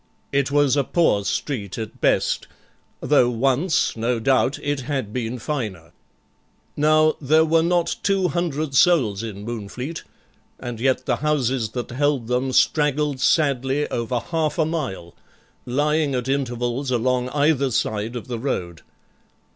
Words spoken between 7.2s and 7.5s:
there